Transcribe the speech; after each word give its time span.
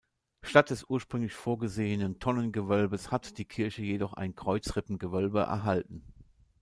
Statt 0.41 0.71
des 0.71 0.83
ursprünglich 0.89 1.31
vorgesehenen 1.35 2.17
Tonnengewölbes 2.17 3.11
hat 3.11 3.37
die 3.37 3.45
Kirche 3.45 3.83
jedoch 3.83 4.13
ein 4.13 4.33
Kreuzrippengewölbe 4.33 5.41
erhalten. 5.41 6.03